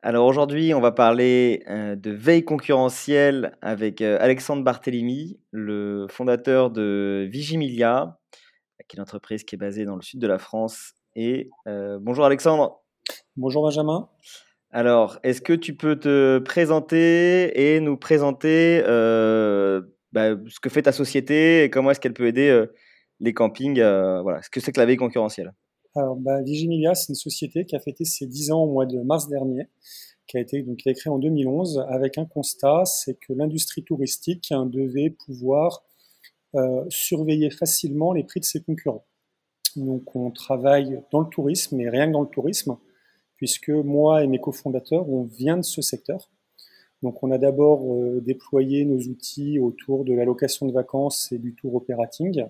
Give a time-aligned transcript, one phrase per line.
[0.00, 6.70] Alors aujourd'hui, on va parler euh, de veille concurrentielle avec euh, Alexandre Barthélemy, le fondateur
[6.70, 8.16] de Vigimilia,
[8.88, 10.92] qui est une entreprise qui est basée dans le sud de la France.
[11.16, 12.80] Et euh, bonjour Alexandre.
[13.36, 14.08] Bonjour Benjamin.
[14.70, 18.80] Alors, est-ce que tu peux te présenter et nous présenter
[20.12, 22.66] bah, ce que fait ta société et comment est-ce qu'elle peut aider
[23.18, 25.54] les campings Voilà, ce que c'est que la veille concurrentielle
[25.94, 29.00] alors, bah, Vigimilia, c'est une société qui a fêté ses 10 ans au mois de
[29.00, 29.68] mars dernier,
[30.26, 35.10] qui a été donc créée en 2011 avec un constat, c'est que l'industrie touristique devait
[35.10, 35.84] pouvoir
[36.54, 39.06] euh, surveiller facilement les prix de ses concurrents.
[39.76, 42.76] Donc, on travaille dans le tourisme, et rien que dans le tourisme,
[43.36, 46.30] puisque moi et mes cofondateurs, on vient de ce secteur.
[47.02, 51.38] Donc, on a d'abord euh, déployé nos outils autour de la location de vacances et
[51.38, 52.44] du tour operating.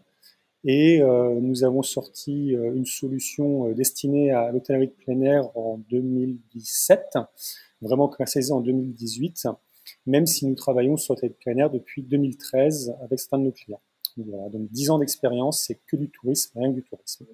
[0.64, 5.56] Et euh, nous avons sorti euh, une solution euh, destinée à l'hôtellerie de plein air
[5.56, 7.18] en 2017,
[7.80, 9.46] vraiment commercialisée en 2018,
[10.06, 13.52] même si nous travaillons sur l'hôtellerie de plein air depuis 2013 avec certains de nos
[13.52, 13.80] clients.
[14.16, 17.26] Donc, voilà, donc 10 ans d'expérience, c'est que du tourisme, rien que du tourisme.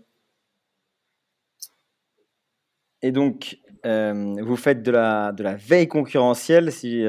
[3.00, 7.05] Et donc, vous faites de la, de la veille concurrentielle, si.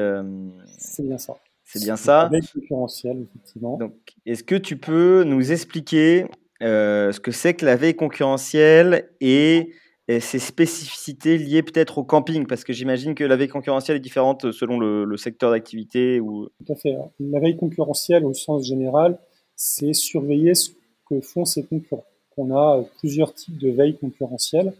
[0.78, 1.36] C'est bien ça.
[1.78, 2.30] C'est bien ça.
[2.32, 3.76] effectivement.
[3.78, 6.26] Donc, est-ce que tu peux nous expliquer
[6.62, 9.72] euh, ce que c'est que la veille concurrentielle et,
[10.20, 12.46] ses spécificités liées peut-être au camping?
[12.46, 16.20] Parce que j'imagine que la veille concurrentielle est différente selon le, secteur d'activité.
[16.20, 16.48] Ou...
[16.64, 16.96] Tout à fait.
[17.18, 19.18] La veille concurrentielle, au sens général,
[19.56, 20.70] c'est surveiller ce
[21.08, 22.04] que font ses concurrents.
[22.36, 24.74] On a plusieurs types de veille concurrentielle.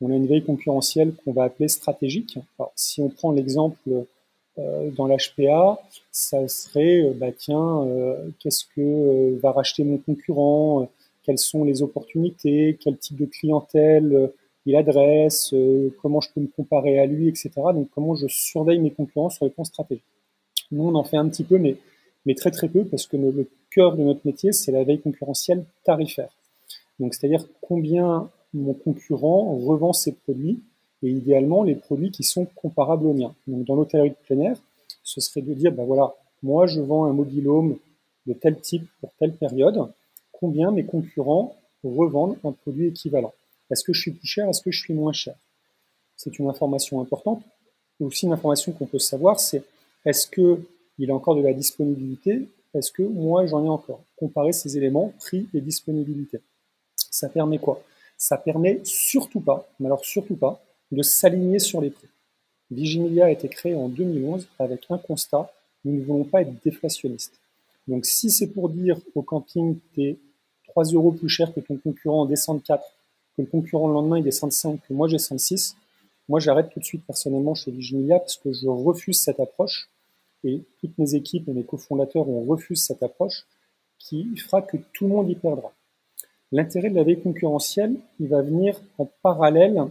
[0.00, 2.38] On a une veille concurrentielle qu'on va appeler stratégique.
[2.58, 4.06] Alors, si on prend l'exemple
[4.56, 5.80] dans l'HPA,
[6.10, 10.88] ça serait, euh, bah, tiens, euh, qu'est-ce que va racheter mon concurrent
[11.22, 14.30] Quelles sont les opportunités Quel type de clientèle
[14.66, 15.54] il adresse
[16.02, 17.50] Comment je peux me comparer à lui, etc.
[17.74, 20.04] Donc, comment je surveille mes concurrents sur les plans stratégiques.
[20.72, 21.76] Nous, on en fait un petit peu, mais,
[22.26, 25.64] mais très très peu, parce que le, cœur de notre métier, c'est la veille concurrentielle
[25.84, 26.30] tarifaire.
[26.98, 30.60] Donc, c'est-à-dire combien mon concurrent revend ses produits
[31.02, 33.34] et idéalement les produits qui sont comparables aux miens.
[33.46, 34.56] Donc dans l'hôtellerie de plein air,
[35.02, 37.76] ce serait de dire, ben voilà, moi je vends un mobile home
[38.26, 39.88] de tel type pour telle période,
[40.32, 43.32] combien mes concurrents revendent un produit équivalent?
[43.70, 44.48] Est-ce que je suis plus cher?
[44.48, 45.34] Est-ce que je suis moins cher?
[46.16, 47.42] C'est une information importante.
[48.00, 49.62] Aussi une information qu'on peut savoir, c'est
[50.04, 50.64] est-ce qu'il
[50.98, 52.48] y a encore de la disponibilité?
[52.74, 54.00] Est-ce que moi j'en ai encore?
[54.16, 56.40] Comparer ces éléments, prix et disponibilité.
[57.10, 57.82] Ça permet quoi?
[58.16, 62.08] Ça permet surtout pas, mais alors surtout pas, de s'aligner sur les prix.
[62.70, 65.52] Vigimilia a été créé en 2011 avec un constat,
[65.84, 67.38] nous ne voulons pas être déflationnistes.
[67.88, 70.16] Donc si c'est pour dire au camping, tu es
[70.68, 72.84] 3 euros plus cher que ton concurrent en descente 4,
[73.36, 75.76] que le concurrent le lendemain il descend 5, que moi j'ai 6,
[76.28, 79.88] moi j'arrête tout de suite personnellement chez Vigimilia parce que je refuse cette approche
[80.44, 83.46] et toutes mes équipes et mes cofondateurs ont refusé cette approche
[83.98, 85.72] qui fera que tout le monde y perdra.
[86.52, 89.84] L'intérêt de la veille concurrentielle, il va venir en parallèle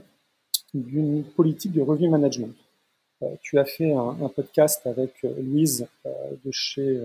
[0.74, 2.54] d'une politique de revenu management.
[3.24, 6.12] Euh, tu as fait un, podcast avec euh, Louise euh,
[6.46, 7.00] de chez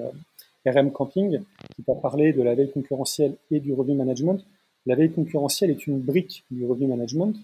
[0.67, 1.41] RM Camping
[1.75, 4.45] qui t'a parlé de la veille concurrentielle et du revenu management.
[4.87, 7.35] La veille concurrentielle est une brique du revenu management.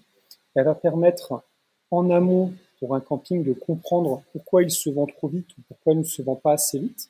[0.55, 1.43] Elle va permettre
[1.89, 5.93] en amont pour un camping de comprendre pourquoi il se vend trop vite ou pourquoi
[5.93, 7.09] il ne se vend pas assez vite.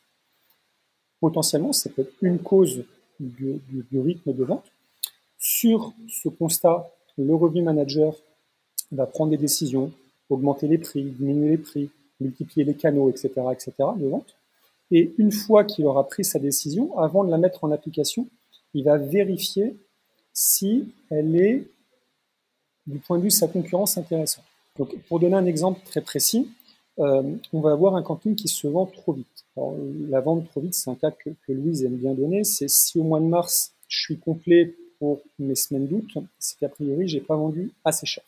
[1.19, 2.83] Potentiellement, c'est peut être une cause
[3.19, 4.66] du, du rythme de vente.
[5.38, 8.16] Sur ce constat, le revenu manager
[8.91, 9.91] va prendre des décisions,
[10.29, 11.89] augmenter les prix, diminuer les prix,
[12.19, 14.35] multiplier les canaux, etc., etc., de vente.
[14.91, 18.27] Et une fois qu'il aura pris sa décision, avant de la mettre en application,
[18.73, 19.75] il va vérifier
[20.33, 21.67] si elle est,
[22.88, 24.45] du point de vue de sa concurrence, intéressante.
[24.77, 26.49] Donc, pour donner un exemple très précis,
[26.99, 29.45] euh, on va avoir un camping qui se vend trop vite.
[30.09, 32.43] La vente trop vite, c'est un cas que, que Louise aime bien donner.
[32.43, 36.07] C'est si au mois de mars, je suis complet pour mes semaines d'août,
[36.38, 38.23] c'est qu'a priori, j'ai pas vendu assez cher.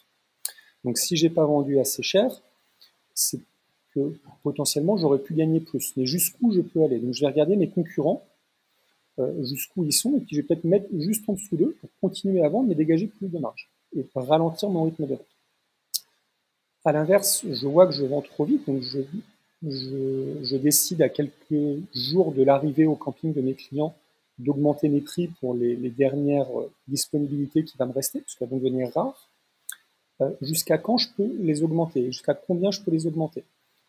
[0.83, 2.41] Donc si j'ai pas vendu assez cher,
[3.13, 3.39] c'est
[3.93, 5.93] que potentiellement j'aurais pu gagner plus.
[5.97, 6.99] Mais jusqu'où je peux aller?
[6.99, 8.23] Donc je vais regarder mes concurrents,
[9.19, 11.89] euh, jusqu'où ils sont, et puis je vais peut-être mettre juste en dessous d'eux pour
[12.01, 15.25] continuer à vendre, mais dégager plus de marge et ralentir mon rythme de vente.
[16.85, 22.33] À l'inverse, je vois que je vends trop vite, donc je, décide à quelques jours
[22.33, 23.95] de l'arrivée au camping de mes clients
[24.39, 28.91] d'augmenter mes prix pour les, dernières euh, disponibilités qui vont me rester, puisqu'elles vont devenir
[28.93, 29.29] rares.
[30.21, 32.05] Euh, jusqu'à quand je peux les augmenter?
[32.05, 33.43] Jusqu'à combien je peux les augmenter?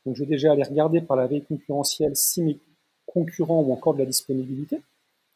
[0.04, 2.58] Donc je vais déjà aller regarder par la veille concurrentielle si mes
[3.06, 4.80] concurrents ont encore de la disponibilité.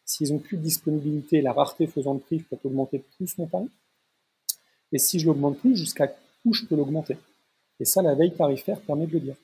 [0.05, 3.47] S'ils ont plus de disponibilité, la rareté faisant le prix, je peux augmenter plus mon
[3.47, 3.71] tarif.
[4.93, 6.11] Et si je l'augmente plus, jusqu'à
[6.45, 7.17] où je peux l'augmenter?
[7.79, 9.37] Et ça, la veille tarifaire permet de le dire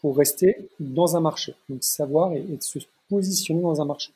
[0.00, 1.54] pour rester dans un marché.
[1.68, 2.78] Donc savoir et, se
[3.08, 4.12] positionner dans un marché.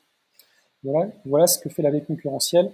[0.82, 2.72] Voilà, voilà ce que fait la veille concurrentielle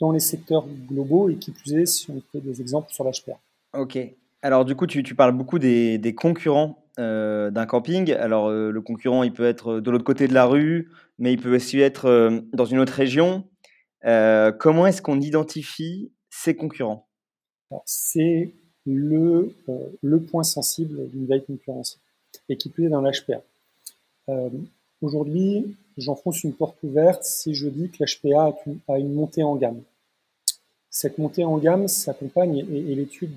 [0.00, 3.38] dans les secteurs globaux et qui plus est si on fait des exemples sur l'HPA.
[3.76, 3.98] Ok.
[4.42, 8.12] Alors du coup, tu, parles beaucoup des, concurrents euh, d'un camping.
[8.12, 11.40] Alors euh, le concurrent, il peut être de l'autre côté de la rue, mais il
[11.40, 13.44] peut aussi être euh, dans une autre région.
[14.02, 17.08] comment est-ce qu'on identifie ces concurrents?
[17.84, 18.52] C'est
[18.86, 19.54] le,
[20.02, 22.00] le point sensible d'une veille concurrentielle
[22.48, 23.42] et qui plus est dans l'HPA.
[25.02, 28.56] Aujourd'hui, j'enfonce une porte ouverte si je dis que l'HPA
[28.88, 29.82] a, une montée en gamme.
[30.90, 33.36] Cette montée en gamme s'accompagne, et, l'étude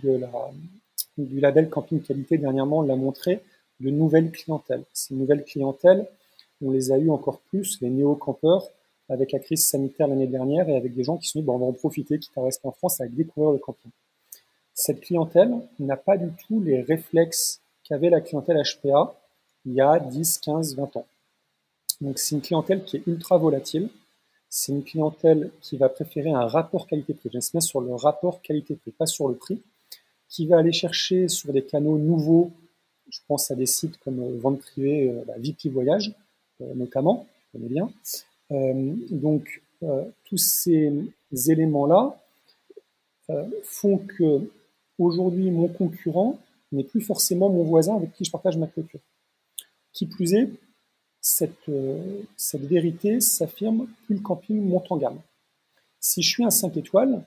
[1.18, 3.42] du label Camping Qualité dernièrement l'a montré,
[3.80, 4.84] de nouvelles clientèles.
[4.94, 6.08] Ces nouvelles clientèles,
[6.64, 8.70] on les a eues encore plus, les néo-campeurs,
[9.10, 11.58] avec la crise sanitaire l'année dernière et avec des gens qui se sont dit on
[11.58, 13.92] va en profiter, quitte à rester en France, à découvrir le camping.
[14.74, 19.14] Cette clientèle n'a pas du tout les réflexes qu'avait la clientèle HPA
[19.66, 21.06] il y a 10, 15, 20 ans.
[22.02, 23.90] Donc c'est une clientèle qui est ultra volatile.
[24.50, 27.30] C'est une clientèle qui va préférer un rapport qualité-prix.
[27.32, 29.62] J'insiste sur le rapport qualité-prix, pas sur le prix,
[30.28, 32.52] qui va aller chercher sur des canaux nouveaux.
[33.10, 36.14] Je pense à des sites comme euh, Vente Privée, euh, bah, VP Voyage,
[36.62, 37.92] euh, notamment, je connais bien.
[39.10, 39.62] donc
[40.26, 40.92] tous ces
[41.32, 42.18] éléments-là
[43.64, 44.52] font que
[45.00, 46.38] aujourd'hui mon concurrent
[46.72, 49.00] n'est plus forcément mon voisin avec qui je partage ma clôture.
[49.94, 50.50] Qui plus est,
[51.22, 55.20] cette, euh, cette vérité s'affirme plus le camping monte en gamme.
[56.00, 57.24] Si je suis un 5 étoiles,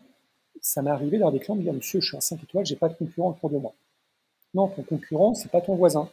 [0.60, 2.76] ça m'est arrivé d'avoir des clients me dire Monsieur, je suis un 5 étoiles, j'ai
[2.76, 3.72] pas de concurrent autour de moi.
[4.52, 6.08] Non, ton concurrent, c'est pas ton voisin.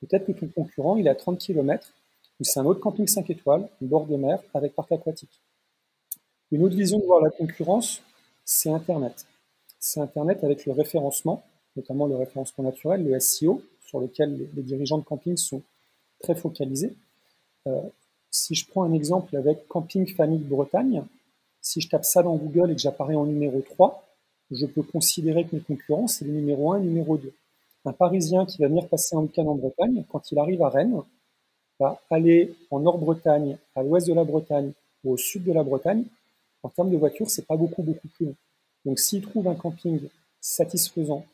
[0.00, 1.92] Peut-être que ton concurrent, il est à 30 km,
[2.40, 5.40] ou c'est un autre camping 5 étoiles, bord de mer, avec parc aquatique.
[6.50, 8.02] Une autre vision de voir la concurrence,
[8.44, 9.26] c'est Internet.
[9.78, 11.42] C'est Internet avec le référencement
[11.76, 15.62] notamment le référencement naturel, le SEO, sur lequel les, dirigeants de camping sont
[16.20, 16.94] très focalisés.
[17.68, 17.80] Euh,
[18.30, 21.04] si je prends un exemple avec Camping Famille Bretagne,
[21.60, 24.04] si je tape ça dans Google et que j'apparais en numéro 3,
[24.50, 27.32] je peux considérer que mes concurrents, c'est le numéro 1 et le numéro 2.
[27.84, 31.02] Un Parisien qui va venir passer un week-end en Bretagne, quand il arrive à Rennes,
[31.78, 34.72] va aller en Nord-Bretagne, à l'ouest de la Bretagne
[35.04, 36.04] ou au sud de la Bretagne.
[36.62, 38.36] En termes de voiture, c'est pas beaucoup, beaucoup plus long.
[38.84, 40.00] Donc s'il trouve un camping
[40.40, 41.24] satisfaisant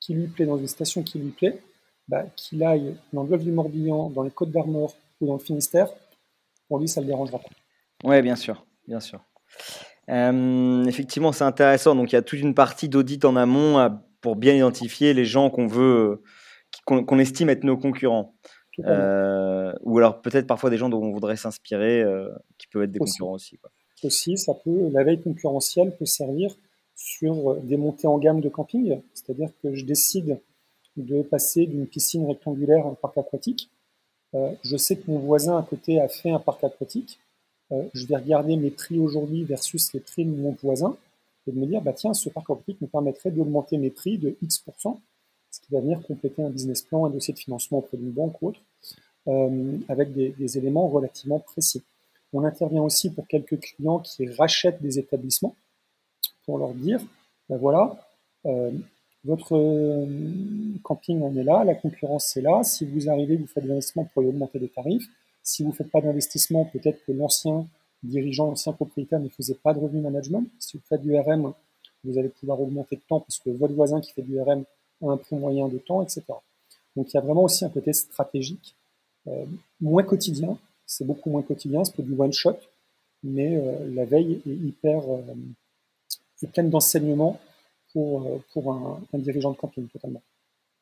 [0.00, 1.60] qui lui plaît, dans une station qui lui plaît,
[2.08, 5.38] bah, qu'il aille dans le golfe du Morbihan, dans les Côtes d'Armor ou dans le
[5.38, 5.88] Finistère,
[6.68, 7.48] pour lui, ça ne le dérangera pas.
[8.04, 9.20] Oui, bien sûr, bien sûr.
[10.10, 11.94] Euh, effectivement, c'est intéressant.
[11.94, 13.88] Donc, il y a toute une partie d'audit en amont euh,
[14.20, 16.22] pour bien identifier les gens qu'on veut,
[16.86, 18.34] qu'on estime être nos concurrents.
[18.80, 22.04] Euh, ou alors peut-être parfois des gens dont on voudrait s'inspirer,
[22.58, 23.58] qui peuvent être des concurrents aussi.
[24.02, 26.54] Aussi, ça peut, la veille concurrentielle peut servir
[26.96, 30.40] sur des montées en gamme de camping, c'est-à-dire que je décide
[30.96, 33.70] de passer d'une piscine rectangulaire à un parc aquatique.
[34.34, 37.20] Euh, je sais que mon voisin à côté a fait un parc aquatique.
[37.72, 40.96] Euh, je vais regarder mes prix aujourd'hui versus les prix de mon voisin
[41.46, 44.36] et de me dire, bah tiens, ce parc aquatique me permettrait d'augmenter mes prix de
[44.42, 45.00] X%,
[45.50, 48.40] ce qui va venir compléter un business plan, un dossier de financement auprès d'une banque
[48.42, 48.60] ou autre,
[49.28, 51.82] euh, avec des, éléments relativement précis.
[52.32, 55.54] On intervient aussi pour quelques clients qui rachètent des établissements
[56.44, 57.00] pour leur dire,
[57.48, 57.96] ben voilà,
[59.24, 60.06] votre euh,
[60.82, 64.08] camping en est là, la concurrence est là, si vous arrivez, vous faites des investissements
[64.12, 65.08] pour augmenter les tarifs,
[65.42, 67.66] si vous ne faites pas d'investissement, peut-être que l'ancien
[68.02, 71.52] dirigeant, l'ancien propriétaire ne faisait pas de revenu management, si vous faites du RM,
[72.04, 74.64] vous allez pouvoir augmenter de temps parce que votre voisin qui fait du RM
[75.02, 76.22] a un prix moyen de temps, etc.
[76.96, 78.76] Donc il y a vraiment aussi un côté stratégique,
[79.26, 79.46] euh,
[79.80, 82.58] moins quotidien, c'est beaucoup moins quotidien, c'est du one shot,
[83.22, 83.58] mais
[83.94, 85.00] la veille est hyper
[86.52, 87.40] pleine d'enseignements
[87.94, 90.20] pour, euh, pour un, dirigeant de camping totalement.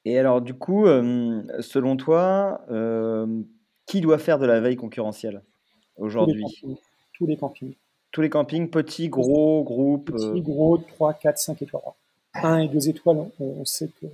[0.05, 3.43] Et alors du coup, euh, selon toi, euh,
[3.87, 5.43] qui doit faire de la veille concurrentielle
[5.97, 6.45] aujourd'hui?
[7.13, 7.75] Tous les campings.
[8.11, 11.83] Tous les campings, petits, gros, groupes Petits, gros, 3, 4, 5 étoiles.
[12.35, 14.07] 1 et 2 étoiles, on, sait que,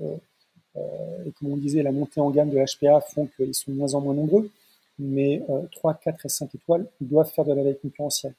[1.25, 3.95] et comme on disait, la montée en gamme de l'HPA font qu'ils sont de moins
[3.95, 4.51] en moins nombreux,
[4.99, 8.35] mais 3, 4 et 5 étoiles doivent faire de la veille concurrentielle.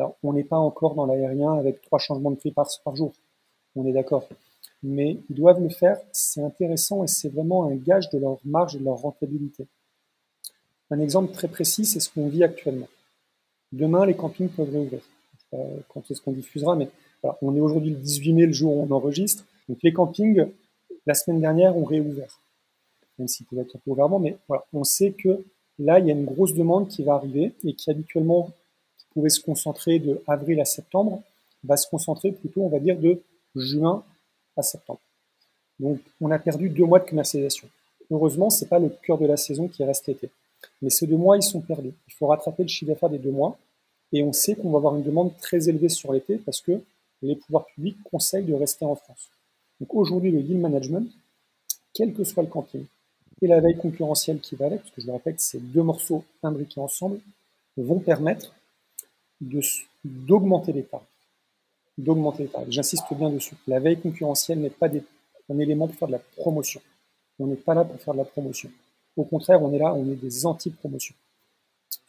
[0.00, 3.12] Alors, on n'est pas encore dans l'aérien avec trois changements de prix par, jour.
[3.76, 4.28] On est d'accord.
[4.82, 8.76] mais ils doivent le faire, c'est intéressant et c'est vraiment un gage de leur marge
[8.76, 9.66] et de leur rentabilité.
[10.90, 12.88] Un exemple très précis, c'est ce qu'on vit actuellement.
[13.72, 15.00] Demain, les campings peuvent réouvrir.
[15.50, 15.58] Pas
[15.88, 16.88] quand est-ce qu'on diffusera, mais
[17.42, 19.44] on est aujourd'hui le 18 mai, le jour où on enregistre.
[19.68, 20.46] Donc les campings,
[21.06, 22.40] la semaine dernière, ont réouvert.
[23.18, 25.44] Même s'ils peuvent être un mais voilà, on sait que
[25.78, 28.50] là, il y a une grosse demande qui va arriver et qui habituellement
[28.98, 31.22] qui pouvait se concentrer de avril à septembre,
[31.62, 33.22] va se concentrer plutôt, on va dire, de
[33.56, 34.04] juin
[34.56, 35.00] à septembre.
[35.78, 37.68] Donc, on a perdu deux mois de commercialisation.
[38.10, 40.30] Heureusement, c'est pas le cœur de la saison qui reste l'été.
[40.82, 41.92] Mais ces deux mois, ils sont perdus.
[42.08, 43.58] Il faut rattraper le chiffre d'affaires des deux mois.
[44.12, 46.82] Et on sait qu'on va avoir une demande très élevée sur l'été parce que
[47.22, 49.30] les pouvoirs publics conseillent de rester en France.
[49.80, 51.10] Donc aujourd'hui, le yield management,
[51.94, 52.84] quel que soit le camping,
[53.42, 56.24] et la veille concurrentielle qui va avec, parce que je le répète, ces deux morceaux
[56.42, 57.20] imbriqués ensemble,
[57.76, 58.54] vont permettre
[60.04, 61.06] d'augmenter les tarifs
[62.00, 62.70] d'augmenter les tarifs.
[62.70, 63.54] J'insiste bien dessus.
[63.66, 64.88] La veille concurrentielle n'est pas
[65.48, 66.80] un élément pour faire de la promotion.
[67.38, 68.70] On n'est pas là pour faire de la promotion.
[69.16, 71.14] Au contraire, on est là, on est des anti-promotions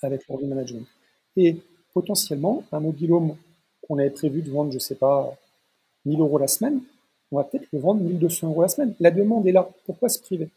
[0.02, 0.86] avec le management.
[1.38, 1.58] Et
[1.94, 3.36] potentiellement, un mobile home
[3.88, 5.36] qu'on avait prévu de vendre, je ne sais pas,
[6.06, 6.82] 1000 euros la semaine,
[7.32, 8.94] on va peut-être le vendre 1200 euros la semaine.
[9.00, 9.70] La demande est là.
[9.86, 10.50] Pourquoi se priver?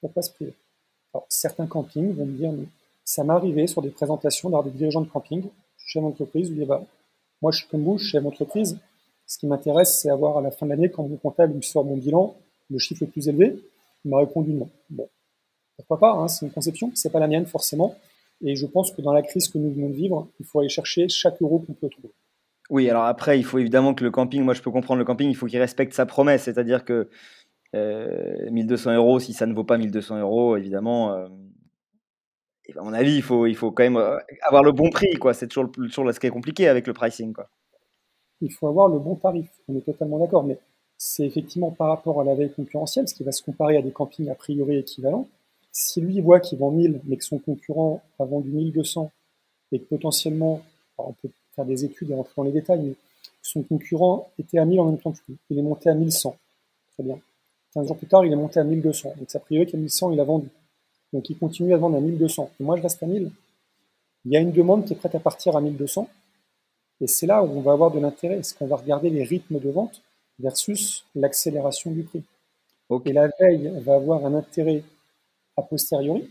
[0.00, 0.54] Pourquoi se priver?
[1.14, 2.52] Alors, certains campings vont me dire,
[3.04, 5.44] ça m'est arrivé sur des présentations d'avoir des dirigeants de camping,
[5.78, 6.82] chez l'entreprise, où il y a
[7.46, 8.76] moi, je suis comme vous, je suis entreprise.
[9.24, 11.84] Ce qui m'intéresse, c'est avoir à la fin de l'année, quand mon comptable me sort
[11.84, 12.34] mon bilan,
[12.68, 13.56] le chiffre le plus élevé.
[14.04, 14.68] Il m'a répondu non.
[14.90, 15.08] Bon,
[15.76, 17.94] pourquoi pas hein, C'est une conception, c'est pas la mienne forcément.
[18.44, 20.68] Et je pense que dans la crise que nous venons de vivre, il faut aller
[20.68, 22.10] chercher chaque euro qu'on peut trouver.
[22.68, 25.30] Oui, alors après, il faut évidemment que le camping, moi je peux comprendre le camping,
[25.30, 27.08] il faut qu'il respecte sa promesse, c'est-à-dire que
[28.50, 31.28] 1200 euh, euros, si ça ne vaut pas 1200 euros, évidemment, euh,
[32.76, 35.14] à mon avis, il faut, il faut quand même euh, avoir le bon prix.
[35.14, 35.34] quoi.
[35.34, 37.32] C'est toujours, toujours ce qui est compliqué avec le pricing.
[37.32, 37.48] Quoi.
[38.40, 39.48] Il faut avoir le bon tarif.
[39.68, 40.44] On est totalement d'accord.
[40.44, 40.58] Mais
[40.98, 43.90] c'est effectivement par rapport à la veille concurrentielle, ce qui va se comparer à des
[43.90, 45.28] campings a priori équivalents.
[45.72, 49.10] Si lui voit qu'il vend 1000, mais que son concurrent a vendu 1200,
[49.72, 50.62] et que potentiellement,
[50.96, 52.94] on peut faire des études et rentrer dans les détails, mais
[53.42, 55.36] son concurrent était à 1000 en même temps que lui.
[55.50, 56.36] Il est monté à 1100.
[56.94, 57.18] Très bien.
[57.74, 59.14] 15 jours plus tard, il est monté à 1200.
[59.18, 60.48] Donc, a priori qu'à 1100, il a vendu.
[61.12, 62.50] Donc il continue à vendre à 1200.
[62.60, 63.30] Et moi, je reste à 1000.
[64.24, 66.08] Il y a une demande qui est prête à partir à 1200.
[67.00, 68.38] Et c'est là où on va avoir de l'intérêt.
[68.38, 70.02] Est-ce qu'on va regarder les rythmes de vente
[70.38, 72.22] versus l'accélération du prix?
[73.04, 74.82] Et la veille va avoir un intérêt
[75.56, 76.28] a posteriori.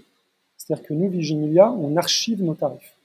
[0.58, 2.96] C'est-à-dire que nous, Vigimilia, on archive nos tarifs.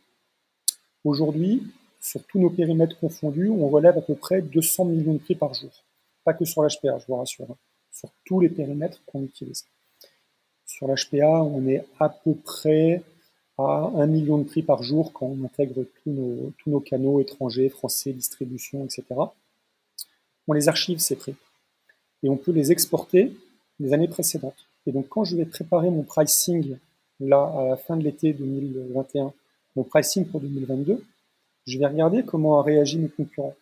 [1.04, 1.62] Aujourd'hui,
[2.00, 5.54] sur tous nos périmètres confondus, on relève à peu près 200 millions de prix par
[5.54, 5.70] jour.
[6.24, 7.46] Pas que sur l'HPA, je vous rassure.
[7.50, 7.56] Hein.
[7.92, 9.64] Sur tous les périmètres qu'on utilise.
[10.70, 13.02] Sur l'HPA, on est à peu près
[13.58, 18.12] à 1 million de prix par jour quand on intègre tous nos, canaux étrangers, français,
[18.12, 19.04] distribution, etc.
[20.46, 21.34] On les archive, ces prix.
[22.22, 23.32] Et on peut les exporter
[23.80, 24.68] des années précédentes.
[24.86, 26.76] Et donc, quand je vais préparer mon pricing,
[27.18, 29.32] là, à la fin de l'été 2021,
[29.74, 31.04] mon pricing pour 2022,
[31.66, 33.56] je vais regarder comment a réagi mes concurrents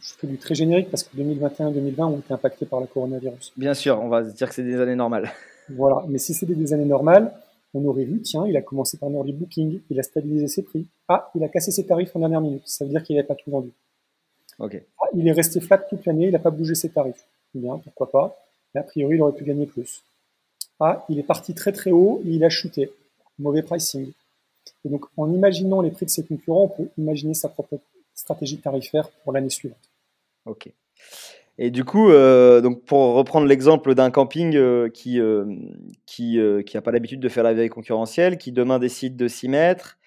[0.00, 3.52] je fais du très générique parce que 2021-2020 ont été impactés par la coronavirus.
[3.56, 5.30] Bien sûr, on va se dire que c'est des années normales.
[5.68, 7.32] Voilà, mais si c'était des années normales,
[7.72, 10.62] on aurait vu, tiens, il a commencé par un early booking, il a stabilisé ses
[10.62, 10.86] prix.
[11.08, 13.36] Ah, il a cassé ses tarifs en dernière minute, ça veut dire qu'il n'avait pas
[13.36, 13.70] tout vendu.
[14.58, 14.82] Ok.
[15.00, 17.24] Ah, il est resté flat toute l'année, il n'a pas bougé ses tarifs.
[17.54, 18.36] Bien, pourquoi pas.
[18.74, 20.02] Mais a priori, il aurait pu gagner plus.
[20.80, 22.92] Ah, il est parti très très haut et il a chuté.
[23.38, 24.12] Mauvais pricing.
[24.84, 27.78] Et donc, en imaginant les prix de ses concurrents, on peut imaginer sa propre
[28.22, 29.90] stratégie tarifaire pour l'année suivante.
[30.46, 30.72] Ok.
[31.58, 35.44] Et du coup, euh, donc pour reprendre l'exemple d'un camping euh, qui euh,
[36.06, 39.48] qui qui n'a pas l'habitude de faire la veille concurrentielle, qui demain décide de s'y
[39.48, 39.98] mettre,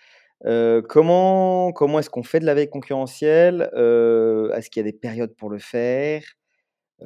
[0.90, 5.36] comment comment est-ce qu'on fait de la veille concurrentielle Est-ce qu'il y a des périodes
[5.36, 6.24] pour le faire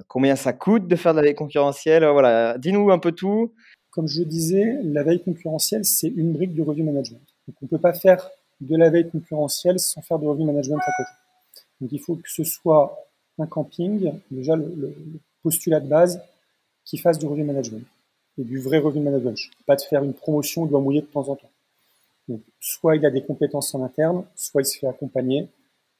[0.08, 3.54] Combien ça coûte de faire de la veille concurrentielle Voilà, dis-nous un peu tout.
[3.90, 7.26] Comme je disais, la veille concurrentielle, c'est une brique du review management.
[7.48, 8.30] Donc on ne peut pas faire
[8.62, 11.10] de la veille concurrentielle sans faire de review management à côté.
[11.82, 14.96] Donc il faut que ce soit un camping, déjà le,
[15.42, 16.22] postulat de base,
[16.84, 17.86] qui fasse du review management
[18.38, 19.38] et du vrai review management.
[19.66, 21.50] Pas de faire une promotion, il doit mouiller de temps en temps.
[22.28, 25.48] Donc, soit il a des compétences en interne, soit il se fait accompagner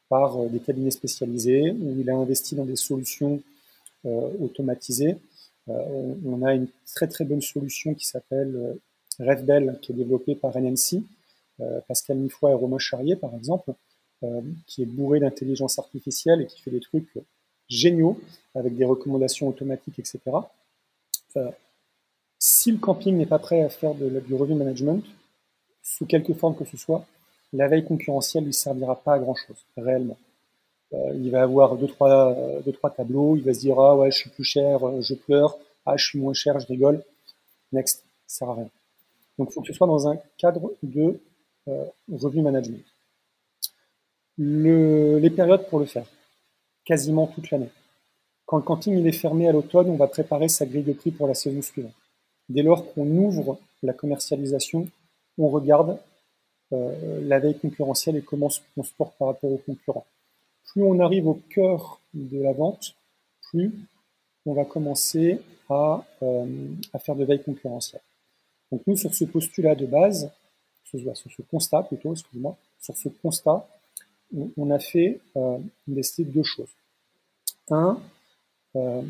[0.10, 3.42] par euh, des cabinets spécialisés, ou il a investi dans des solutions
[4.06, 5.18] euh, automatisées.
[5.70, 8.74] Euh, on, a une très très bonne solution qui s'appelle euh,
[9.20, 11.04] RevBell, qui est développée par NNC,
[11.88, 13.74] Pascal Mifoy et Romain Charrier par exemple,
[14.24, 17.10] euh, qui est bourré d'intelligence artificielle et qui fait des trucs
[17.70, 18.20] géniaux
[18.54, 20.20] avec des recommandations automatiques, etc.
[21.38, 21.50] Euh,
[22.38, 25.06] si le camping n'est pas prêt à faire de, du review management,
[25.82, 27.06] sous quelque forme que ce soit,
[27.54, 30.18] la veille concurrentielle ne lui servira pas à grand chose, réellement.
[30.92, 32.36] il va avoir deux trois,
[32.66, 35.58] deux, trois tableaux, il va se dire, ah ouais, je suis plus cher, je pleure,
[35.86, 37.02] ah, je suis moins cher, je rigole.
[37.72, 38.70] Next, ça sert à rien.
[39.38, 41.20] Donc, il faut que ce soit dans un cadre de
[41.68, 42.84] revue management.
[44.38, 46.06] Le, les périodes pour le faire,
[46.86, 47.70] quasiment toute l'année.
[48.46, 51.12] Quand le camping il est fermé à l'automne, on va préparer sa grille de prix
[51.12, 51.94] pour la saison suivante.
[52.48, 54.88] Dès lors qu'on ouvre la commercialisation,
[55.38, 56.00] on regarde
[56.74, 60.06] euh, la veille concurrentielle et comment on se porte par rapport aux concurrents.
[60.72, 62.96] Plus on arrive au cœur de la vente,
[63.52, 63.74] plus
[64.46, 66.46] on va commencer à, euh,
[67.00, 68.02] faire de veille concurrentielle.
[68.72, 70.32] Donc nous, sur ce postulat de base,
[70.98, 73.68] sur, ce constat plutôt, excusez-moi, sur ce constat,
[74.58, 76.70] on, a fait euh, de deux choses.
[77.70, 78.00] Un,
[78.76, 79.02] euh,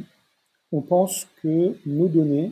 [0.72, 2.52] on pense que nos données,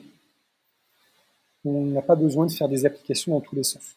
[1.63, 3.95] on n'a pas besoin de faire des applications dans tous les sens.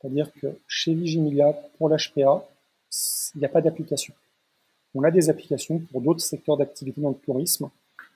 [0.00, 2.46] C'est-à-dire que chez Vigimilia, pour l'HPA,
[3.34, 4.14] il n'y a pas d'application.
[4.94, 7.70] On a des applications pour d'autres secteurs d'activité dans le tourisme,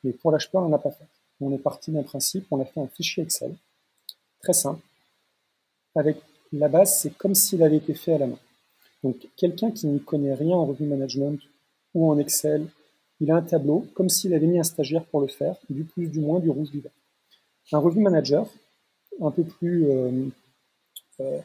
[0.05, 1.07] mais pour l'HPA, on n'en a pas fait.
[1.41, 3.55] On est parti d'un principe, on a fait un fichier Excel,
[4.41, 4.81] très simple,
[5.95, 6.17] avec
[6.53, 8.39] la base, c'est comme s'il avait été fait à la main.
[9.03, 11.41] Donc, quelqu'un qui ne connaît rien en revue management
[11.95, 12.67] ou en Excel
[13.21, 16.09] il a un tableau, comme s'il avait mis un stagiaire pour le faire, du plus,
[16.09, 16.93] du moins, du rouge, du vert.
[17.73, 18.47] Un revue manager,
[19.21, 20.27] un peu plus euh,
[21.21, 21.39] euh,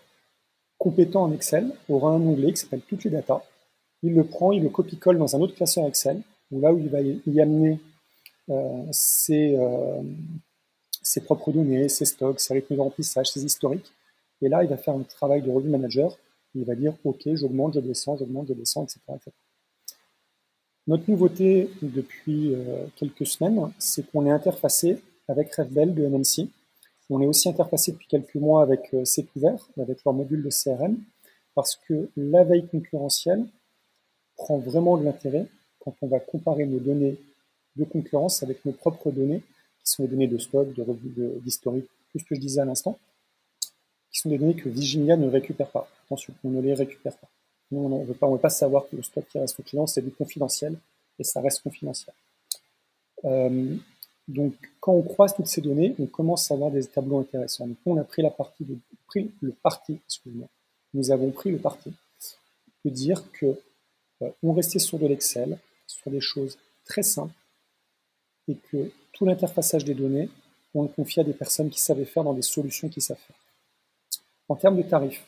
[0.78, 3.42] compétent en Excel, aura un onglet qui s'appelle Toutes les datas.
[4.04, 6.90] Il le prend, il le copie-colle dans un autre classeur Excel, où là où il
[6.90, 7.80] va y amener
[8.50, 9.58] euh, ses,
[11.24, 13.92] propres données, ses stocks, ses rythmes de remplissage, ses historiques.
[14.42, 16.18] Et là, il va faire un travail de revue manager.
[16.56, 19.00] Il va dire, OK, j'augmente, je descends, j'augmente, je descends, etc.
[20.88, 26.50] Notre nouveauté depuis euh, quelques semaines, c'est qu'on est interfacé avec RevBell de NMC.
[27.10, 29.04] On est aussi interfacé depuis quelques mois avec euh,
[29.36, 30.98] Ouvert, avec leur module de CRM,
[31.54, 33.46] parce que la veille concurrentielle
[34.36, 35.46] prend vraiment de l'intérêt
[35.80, 37.18] quand on va comparer nos données
[37.76, 39.44] de concurrence avec nos propres données,
[39.84, 42.66] qui sont les données de stock, de revue d'historique, tout ce que je disais à
[42.66, 42.98] l'instant,
[44.12, 45.88] qui sont des données que Vigilia ne récupère pas.
[46.06, 47.30] Attention, on ne les récupère pas.
[47.72, 50.12] Nous, on ne veut pas, savoir que le stock qui reste au client, c'est du
[50.12, 50.78] confidentiel
[51.18, 52.14] et ça reste confidentiel.
[53.24, 53.76] Euh,
[54.28, 57.68] donc, quand on croise toutes ces données, on commence à avoir des tableaux intéressants.
[57.68, 58.78] Donc, on a pris la partie, de,
[59.42, 60.48] le parti, excusez-moi.
[60.94, 61.94] Nous avons pris le parti
[62.84, 63.58] de dire que
[64.22, 67.34] euh, on restait sur de l'Excel, sur des choses très simples,
[68.48, 70.30] et que tout l'interfaçage des données,
[70.74, 73.36] on le confie à des personnes qui savaient faire dans des solutions qui savent faire.
[74.52, 75.26] En termes de tarifs,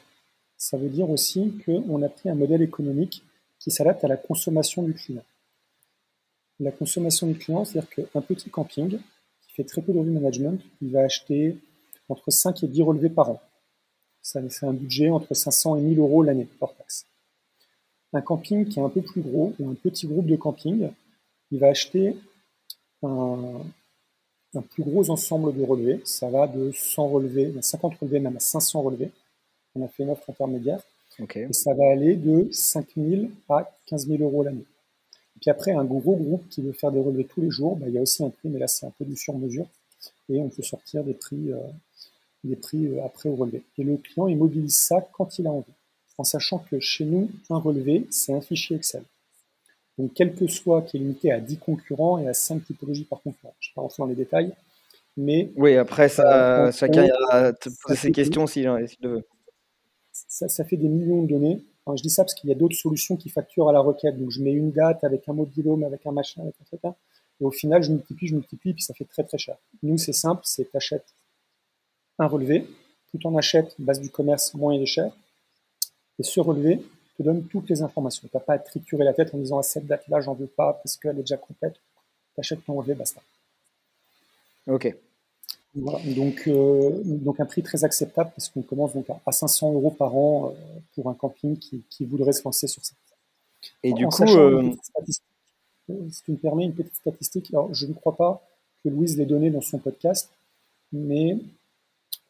[0.58, 3.24] ça veut dire aussi qu'on a pris un modèle économique
[3.58, 5.24] qui s'adapte à la consommation du client.
[6.60, 10.62] La consommation du client, c'est-à-dire qu'un petit camping qui fait très peu de revue management,
[10.82, 11.58] il va acheter
[12.10, 13.42] entre 5 et 10 relevés par an.
[14.22, 17.06] C'est un budget entre 500 et 1000 euros l'année hors taxe.
[18.12, 20.90] Un camping qui est un peu plus gros ou un petit groupe de camping,
[21.50, 22.18] il va acheter
[23.04, 23.62] un,
[24.56, 26.02] un plus gros ensemble de relevés.
[26.06, 29.12] Ça va de 100 relevés, 50 relevés même à 500 relevés
[29.76, 30.82] on a fait une offre intermédiaire.
[31.20, 34.66] Et ça va aller de 5 000 à 15 000 euros l'année.
[35.36, 37.86] Et puis après, un gros groupe qui veut faire des relevés tous les jours, bah,
[37.88, 39.68] il y a aussi un prix, mais là c'est un peu du sur-mesure.
[40.30, 41.60] Et on peut sortir des prix, euh,
[42.44, 43.64] des prix euh, après au relevé.
[43.78, 45.66] Et le client, il mobilise ça quand il a envie.
[46.18, 49.04] En sachant que chez nous, un relevé, c'est un fichier Excel.
[49.98, 53.22] Donc, quel que soit, qui est limité à 10 concurrents et à 5 typologies par
[53.22, 53.54] concurrent.
[53.60, 54.54] Je ne vais pas rentrer dans les détails.
[55.18, 57.52] Mais, oui, après, ça, euh, chacun a
[57.96, 59.28] ses questions s'il le veut
[60.14, 61.64] ça, fait des millions de données.
[61.88, 64.18] je dis ça parce qu'il y a d'autres solutions qui facturent à la requête.
[64.18, 66.82] Donc, je mets une date avec un mobilhome, avec un machin, avec un truc.
[67.42, 69.58] Et au final, je multiplie, je multiplie, puis ça fait très très cher.
[69.82, 71.16] Nous, c'est simple, c'est t'achètes
[72.20, 72.68] un relevé.
[73.10, 75.16] Plus en achètes, base du commerce, moins il est cher.
[76.20, 76.80] Et ce relevé
[77.18, 78.28] te donne toutes les informations.
[78.28, 80.74] Tu n'as pas à triturer la tête en disant à cette date-là, j'en veux pas
[80.74, 81.76] parce qu'elle est déjà complète.
[82.34, 83.22] Tu achètes ton relevé, basta.
[84.68, 84.96] Ok.
[85.76, 90.16] Donc, euh, donc un prix très acceptable parce qu'on commence donc à 500 euros par
[90.16, 92.94] an euh, pour un camping qui, qui, voudrait se lancer sur ça.
[93.82, 94.72] Et du coup, euh,
[96.12, 98.48] si tu me permets une petite statistique, alors je ne crois pas
[98.84, 100.30] que Louise l'ait donné dans son podcast,
[100.92, 101.38] mais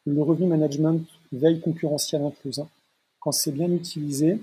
[0.06, 2.60] le revenu management veille concurrentielle incluse.
[2.60, 2.70] Hein.
[3.20, 4.40] Quand c'est bien utilisé,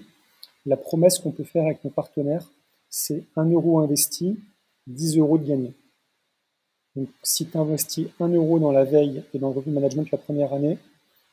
[0.67, 2.51] la promesse qu'on peut faire avec nos partenaires,
[2.89, 4.39] c'est 1 euro investi,
[4.87, 5.73] 10 euros de gagné.
[6.97, 10.19] Donc, si tu investis 1 euro dans la veille et dans le revenu management la
[10.19, 10.79] première année,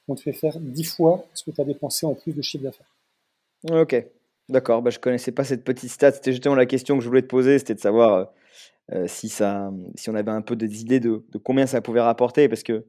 [0.07, 2.63] on te fait faire 10 fois ce que tu as dépensé en plus de chiffre
[2.63, 2.95] d'affaires.
[3.69, 3.95] Ok,
[4.49, 4.81] d'accord.
[4.81, 6.11] Bah, je ne connaissais pas cette petite stat.
[6.11, 8.25] C'était justement la question que je voulais te poser, c'était de savoir euh,
[8.93, 12.47] euh, si, ça, si on avait un peu des idées de, combien ça pouvait rapporter.
[12.47, 12.85] Parce que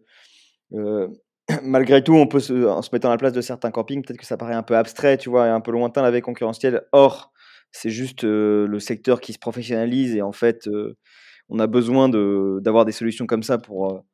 [0.74, 1.08] euh,
[1.62, 4.18] malgré tout, on peut se, en se mettant à la place de certains campings, peut-être
[4.18, 6.82] que ça paraît un peu abstrait, tu vois, et un peu lointain la veille concurrentielle
[6.92, 7.32] hors
[7.72, 10.68] c'est juste le secteur qui se professionnalise et en fait,
[11.48, 14.04] on a besoin d'avoir des solutions comme ça pour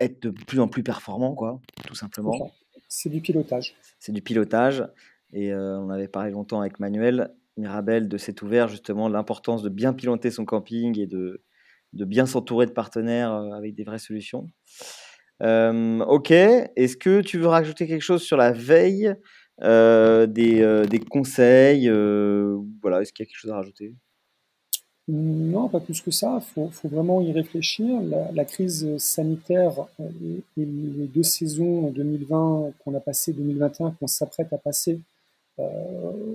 [0.00, 2.52] être de plus en plus performant, quoi, tout simplement.
[2.88, 3.74] C'est du pilotage.
[3.98, 4.84] C'est du pilotage.
[5.32, 9.92] Et on avait parlé longtemps avec Manuel Mirabel de cet ouvert, justement, l'importance de bien
[9.92, 11.42] piloter son camping et de,
[11.92, 14.48] de bien s'entourer de partenaires avec des vraies solutions.
[15.40, 19.14] Ok, est-ce que tu veux rajouter quelque chose sur la veille,
[19.60, 21.90] des, des, conseils
[22.82, 23.94] Voilà, est-ce qu'il y a quelque chose à rajouter?
[25.08, 26.40] Non, pas plus que ça.
[26.56, 28.00] Il faut, vraiment y réfléchir.
[28.02, 34.58] La, crise sanitaire et, les deux saisons 2020 qu'on a passées, 2021 qu'on s'apprête à
[34.58, 35.00] passer,
[35.60, 36.34] euh,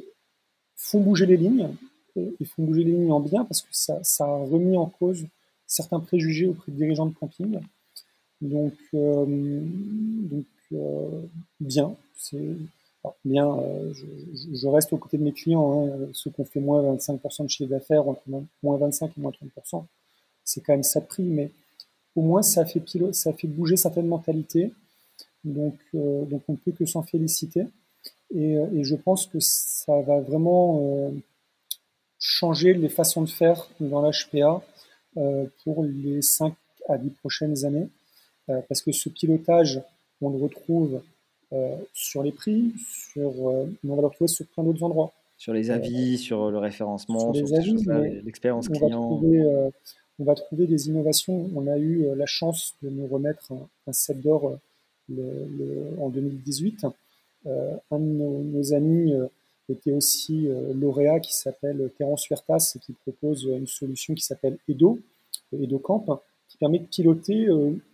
[0.75, 1.69] font bouger les lignes.
[2.15, 5.25] Et, font bouger les lignes en bien parce que ça, a remis en cause
[5.67, 7.59] certains préjugés auprès des dirigeants de camping.
[8.41, 9.25] Donc, euh,
[10.73, 11.21] euh,
[11.59, 11.95] bien.
[13.25, 16.83] Bien, euh, je, reste aux côtés de mes clients, hein, ceux qui ont fait moins
[16.95, 18.21] 25% de chiffre d'affaires, entre
[18.61, 19.85] moins 25 et moins 30%,
[20.43, 21.49] c'est quand même ça prix, mais
[22.15, 24.71] au moins ça fait, ça fait bouger certaines mentalités,
[25.43, 27.65] donc, on ne peut que s'en féliciter,
[28.35, 31.11] et, et, je pense que ça va vraiment
[32.19, 34.61] changer les façons de faire dans l'HPA
[35.63, 36.53] pour les 5
[36.87, 37.89] à 10 prochaines années,
[38.67, 39.81] parce que ce pilotage,
[40.21, 41.01] on le retrouve
[41.53, 42.71] euh, sur les prix,
[43.11, 45.11] sur, euh, on va le retrouver sur plein d'autres endroits.
[45.37, 47.45] Sur les avis, sur le référencement, sur,
[48.23, 49.21] l'expérience client.
[49.25, 49.69] Euh,
[50.19, 51.49] on va trouver des innovations.
[51.53, 53.51] On a eu la chance de nous remettre
[53.87, 54.59] un, set d'or
[55.09, 56.85] en 2018.
[57.45, 59.13] un de nos, amis
[59.67, 64.99] était aussi lauréat qui s'appelle Terence Huertas et qui propose une solution qui s'appelle Edo,
[65.53, 66.21] EdoCamp,
[66.61, 67.47] permet de piloter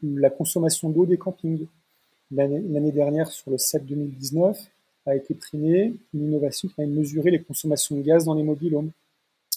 [0.04, 1.66] la consommation d'eau des campings.
[2.32, 4.60] L'année dernière, sur le 7 2019,
[5.06, 8.44] a été primée une innovation qui permet de mesurer les consommations de gaz dans les
[8.44, 8.92] mobilhomes.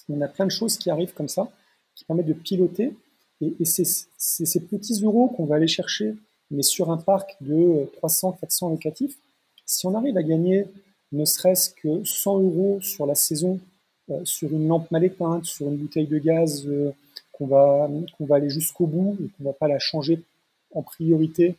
[0.08, 1.50] On a plein de choses qui arrivent comme ça,
[1.96, 2.94] qui permettent de piloter.
[3.40, 3.84] Et, c'est
[4.16, 6.14] ces petits euros qu'on va aller chercher,
[6.52, 9.16] mais sur un parc de 300, 400 locatifs,
[9.66, 10.66] si on arrive à gagner
[11.12, 13.58] ne serait-ce que 100 euros sur la saison,
[14.10, 16.92] euh, sur une lampe mal éteinte, sur une bouteille de gaz euh,
[17.40, 20.22] qu'on va, qu'on va aller jusqu'au bout et qu'on ne va pas la changer
[20.72, 21.56] en priorité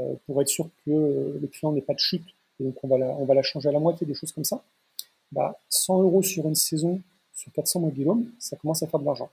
[0.00, 2.26] euh, pour être sûr que euh, le client n'ait pas de chute,
[2.58, 4.44] et donc on va, la, on va la changer à la moitié, des choses comme
[4.44, 4.62] ça,
[5.30, 7.00] bah, 100 euros sur une saison,
[7.32, 9.30] sur 400 mobilhomes, ça commence à faire de l'argent.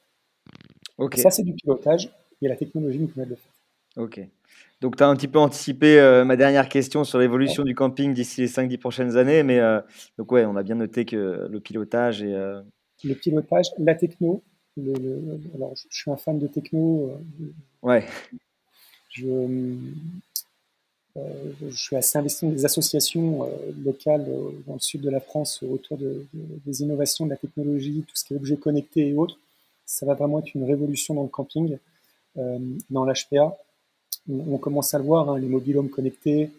[1.15, 2.09] Ça, c'est du pilotage,
[2.41, 3.51] et la technologie nous permet de le faire.
[3.97, 4.21] Ok.
[4.81, 8.13] Donc, tu as un petit peu anticipé euh, ma dernière question sur l'évolution du camping
[8.13, 9.41] d'ici les 5-10 prochaines années.
[9.41, 9.59] Mais
[10.19, 12.31] donc, ouais, on a bien noté que le pilotage et.
[13.03, 14.43] Le pilotage, la techno.
[15.55, 17.11] Alors, je, suis un fan de techno.
[17.81, 18.05] ouais.
[19.09, 19.75] Je,
[21.17, 25.09] euh, je suis assez investi dans des associations euh, locales euh, dans le sud de
[25.09, 29.09] la France autour de, des innovations, de la technologie, tout ce qui est objets connectés
[29.09, 29.37] et autres.
[29.85, 31.77] Ça va vraiment être une révolution dans le camping,
[32.35, 33.57] dans l'HPA.
[34.29, 36.51] On, commence à le voir, hein, les mobilhomes connectés.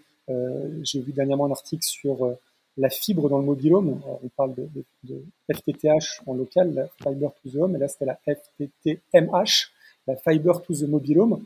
[0.83, 2.39] J'ai vu dernièrement un article sur
[2.79, 4.01] la fibre dans le mobilhome.
[4.23, 8.19] On parle de, FTTH en local, la Fiber to the Home, et là c'était la
[8.27, 9.71] FTTMH,
[10.07, 11.45] la Fiber to the Mobilhome.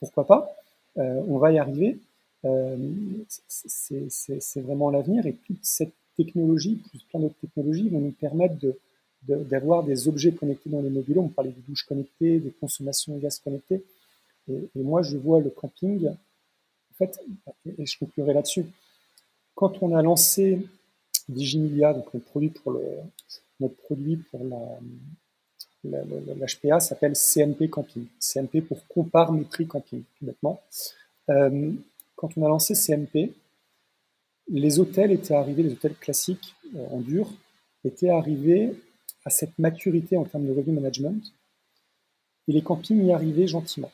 [0.00, 0.56] pourquoi pas?
[0.96, 1.98] On va y arriver.
[2.44, 2.76] Euh,
[3.48, 8.54] c'est vraiment l'avenir et toute cette technologie, plus plein d'autres technologies, vont nous permettre
[9.22, 11.18] d'avoir des objets connectés dans les modules.
[11.18, 13.82] On parlait des douches connectées, des consommations de gaz connectées.
[14.48, 17.18] Et, moi, je vois le camping, en fait,
[17.78, 18.66] et je conclurai là-dessus,
[19.54, 20.66] quand on a lancé
[21.28, 22.82] Digimilia, donc notre produit pour, le,
[23.60, 24.78] notre produit pour la,
[25.84, 28.06] l'HPA s'appelle CMP Camping.
[28.18, 30.60] CMP pour Compare Mépris Camping, tout bêtement.
[31.30, 31.72] Euh,
[32.16, 33.32] quand on a lancé CMP,
[34.48, 37.30] les hôtels étaient arrivés, les hôtels classiques euh, en dur,
[37.84, 38.74] étaient arrivés
[39.24, 41.32] à cette maturité en termes de revenu management,
[42.46, 43.90] et les campings y arrivaient gentiment.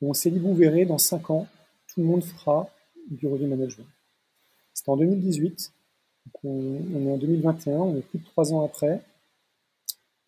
[0.00, 1.46] on s'est dit, vous verrez, dans 5 ans,
[1.88, 2.70] tout le monde fera
[3.10, 3.86] du revenu management.
[4.76, 5.72] C'était en 2018,
[6.44, 9.00] on, est en 2021, on est plus de 3 ans après,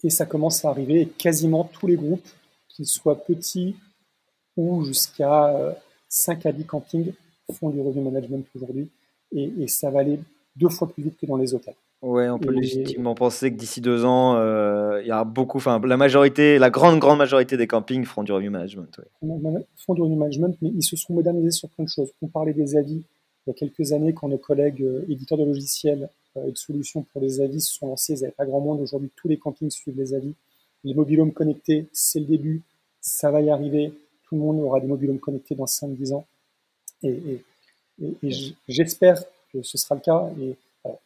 [0.02, 2.26] et ça commence à arriver, et quasiment tous les groupes,
[2.66, 3.76] qu'ils soient petits
[4.56, 5.76] ou jusqu'à
[6.08, 7.12] 5 à 10 campings
[7.52, 8.88] font du revenu management aujourd'hui
[9.32, 10.18] et, ça va aller
[10.56, 11.74] deux fois plus vite que dans les hôtels.
[12.00, 15.78] Ouais, on peut légitimement penser que d'ici deux ans, euh, il y a beaucoup, enfin
[15.84, 18.98] la majorité, la grande grande majorité des campings feront du revenu management.
[19.20, 19.66] Ouais.
[19.76, 22.10] Font du revenu management, mais ils se sont modernisés sur plein de choses.
[22.22, 23.04] On parlait des avis
[23.48, 26.58] il y a quelques années quand nos collègues euh, éditeurs de logiciels euh, et de
[26.58, 28.12] solutions pour les avis se sont lancés.
[28.12, 28.80] Ils n'avaient pas grand monde.
[28.80, 30.34] Aujourd'hui, tous les campings suivent les avis.
[30.84, 32.60] Les mobilhomes connectés, c'est le début.
[33.00, 33.92] Ça va y arriver
[34.24, 36.26] tout le monde aura des mobilhomes connectés dans 5-10 ans.
[37.02, 37.42] Et,
[38.68, 40.28] j'espère que ce sera le cas.
[40.38, 40.54] Et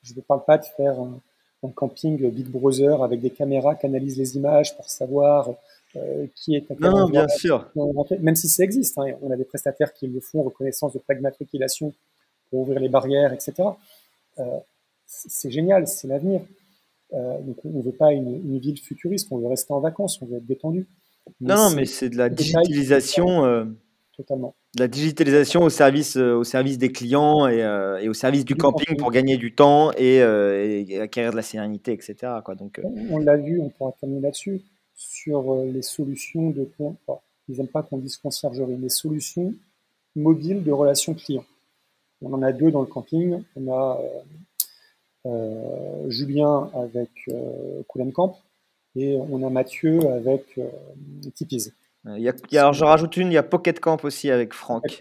[0.03, 4.19] je ne parle pas de faire un camping Big Brother avec des caméras qui analysent
[4.19, 5.51] les images pour savoir
[6.35, 7.71] qui est Non, non bien sûr.
[8.19, 11.19] Même si ça existe, hein, on a des prestataires qui le font, reconnaissance de plaque
[11.19, 11.95] d'immatriculation
[12.61, 13.69] ouvrir les barrières, etc.
[15.07, 16.41] c'est génial, c'est l'avenir.
[17.13, 20.27] donc on ne veut pas une, une, ville futuriste, on veut rester en vacances, on
[20.27, 20.87] veut être détendu.
[21.41, 23.75] non, non, mais c'est de la digitalisation
[24.17, 24.55] totalement.
[24.79, 28.55] La digitalisation au service, euh, au service des clients et, euh, et au service du,
[28.55, 32.15] camping, pour gagner du temps et, euh, acquérir de la sérénité, etc.
[32.45, 32.55] Quoi.
[32.55, 34.63] Donc, On l'a vu, on pourra terminer là-dessus,
[34.95, 36.69] sur les solutions de...
[37.49, 39.53] ils n'aiment pas qu'on dise conciergerie, les solutions
[40.15, 41.45] mobiles de relations clients.
[42.23, 43.43] On en a deux dans le camping.
[43.57, 44.01] On a
[46.09, 47.83] Julien avec euh,
[48.13, 48.37] Camp
[48.97, 50.69] et on a Mathieu avec euh,
[51.35, 51.73] Tipeee.
[52.05, 54.99] Il y a, alors, je rajoute une, il y a Pocket Camp aussi avec Franck.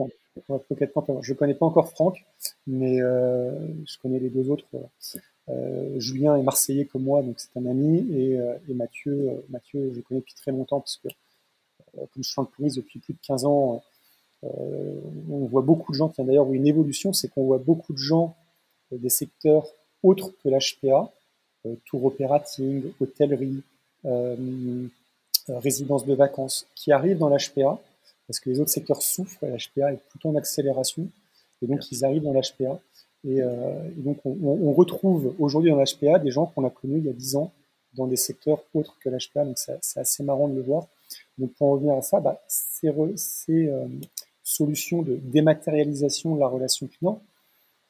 [0.47, 2.23] Pocket Camp, je ne connais pas encore Franck,
[2.67, 3.51] mais euh,
[3.85, 4.65] je connais les deux autres.
[5.49, 9.41] Euh, Julien est marseillais comme moi, donc c'est un ami, et, euh, et Mathieu, euh,
[9.49, 11.09] Mathieu, je connais depuis très longtemps, parce que
[11.93, 13.83] comme je chante tourisme depuis plus de 15 ans,
[14.43, 17.97] on voit beaucoup de gens qui ont d'ailleurs une évolution, c'est qu'on voit beaucoup de
[17.97, 18.35] gens
[18.91, 19.67] des secteurs
[20.03, 21.11] autres que l'HPA,
[21.85, 23.61] tour operating, hôtellerie,
[25.49, 27.79] euh, résidence de vacances qui arrivent dans l'HPA,
[28.27, 31.07] parce que les autres secteurs souffrent, l'HPA est plutôt en accélération,
[31.61, 32.79] et donc ils arrivent dans l'HPA.
[33.27, 37.09] Et, euh, donc on, retrouve aujourd'hui dans l'HPA des gens qu'on a connus il y
[37.09, 37.51] a 10 ans
[37.93, 40.87] dans des secteurs autres que l'HPA, donc c'est assez marrant de le voir.
[41.37, 42.41] Donc pour en revenir à ça, bah,
[42.83, 43.87] euh,
[44.51, 47.21] solutions de dématérialisation de la relation client,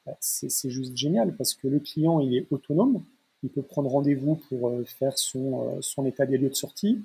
[0.06, 3.04] bah, c'est juste génial parce que le client il est autonome,
[3.44, 7.02] il peut prendre rendez-vous pour euh, faire son, euh, son état des lieux de sortie,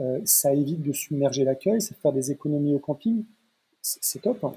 [0.00, 3.24] euh, ça évite de submerger l'accueil, c'est faire des économies au camping.
[3.82, 4.38] C'est top.
[4.42, 4.52] Il hein.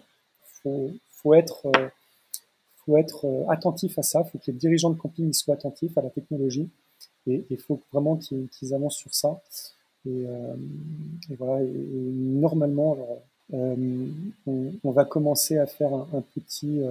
[0.61, 1.71] faut, faut, être,
[2.85, 4.21] faut être attentif à ça.
[4.23, 6.69] Il faut que les dirigeants de camping soient attentifs à la technologie.
[7.25, 9.41] Et il faut vraiment qu'ils avancent sur ça.
[10.05, 10.25] Et,
[11.39, 11.65] voilà.
[11.73, 12.95] Normalement,
[13.53, 14.09] on,
[14.45, 16.81] on, va commencer à faire un, petit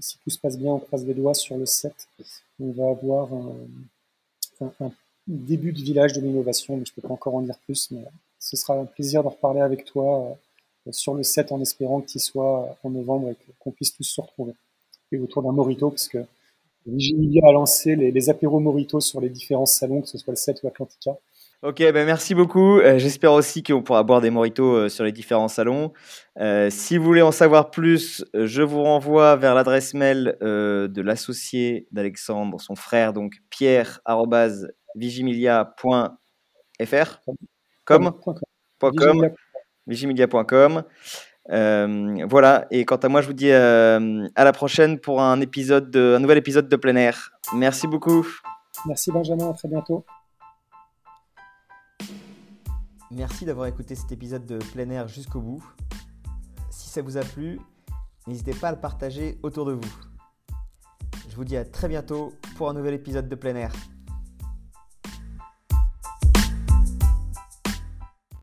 [0.00, 1.92] si tout se passe bien, on croise les doigts sur le 7.
[2.60, 3.28] On va avoir
[4.80, 4.92] un,
[5.26, 8.04] début de village de l'innovation, mais je ne peux pas encore en dire plus, mais
[8.38, 10.36] ce sera un plaisir d'en reparler avec toi
[10.86, 14.20] euh, sur le 7 en espérant qu'il soit en novembre et qu'on puisse tous se
[14.20, 14.52] retrouver.
[15.12, 16.24] Et autour d'un Morito, parce que
[16.86, 20.36] Vigilia a lancé les, les, apéros Morito sur les différents salons, que ce soit le
[20.36, 21.16] 7 ou Atlantica.
[21.62, 22.80] Ok, ben merci beaucoup.
[22.80, 25.92] Euh, J'espère aussi qu'on pourra boire des moritos euh, sur les différents salons.
[26.40, 31.86] Euh, si vous voulez en savoir plus, je vous renvoie vers l'adresse mail de l'associé
[31.92, 34.00] d'Alexandre, son frère, donc pierre
[34.96, 36.10] vigimilia.fr
[37.84, 38.12] com,
[39.86, 40.82] vigimilia.com
[41.50, 43.98] euh, voilà, et quant à moi, je vous dis à
[44.36, 47.32] la prochaine pour un, épisode de, un nouvel épisode de plein air.
[47.54, 48.26] Merci beaucoup.
[48.86, 50.04] Merci Benjamin, à très bientôt.
[53.14, 55.62] Merci d'avoir écouté cet épisode de plein air jusqu'au bout.
[56.70, 57.60] Si ça vous a plu,
[58.26, 59.94] n'hésitez pas à le partager autour de vous.
[61.28, 63.72] Je vous dis à très bientôt pour un nouvel épisode de plein air.